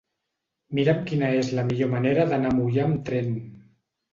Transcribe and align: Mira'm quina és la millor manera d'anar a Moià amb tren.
Mira'm 0.77 1.03
quina 1.11 1.29
és 1.41 1.51
la 1.59 1.65
millor 1.67 1.91
manera 1.93 2.25
d'anar 2.33 2.53
a 2.55 2.59
Moià 2.63 2.87
amb 2.89 3.07
tren. 3.11 3.31